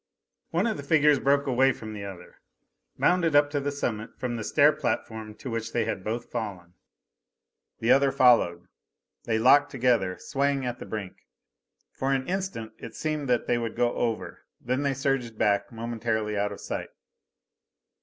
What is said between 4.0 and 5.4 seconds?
from the stair platform